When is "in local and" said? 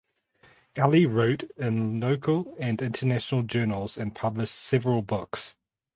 1.57-2.81